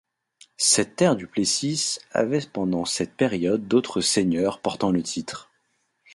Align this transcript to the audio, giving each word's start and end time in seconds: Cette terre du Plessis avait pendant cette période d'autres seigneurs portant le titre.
Cette 0.57 0.95
terre 0.95 1.15
du 1.15 1.27
Plessis 1.27 1.99
avait 2.09 2.41
pendant 2.51 2.85
cette 2.85 3.13
période 3.15 3.67
d'autres 3.67 4.01
seigneurs 4.01 4.59
portant 4.59 4.89
le 4.89 5.03
titre. 5.03 5.51